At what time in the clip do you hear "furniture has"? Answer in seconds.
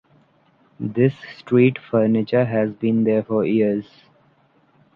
1.77-2.73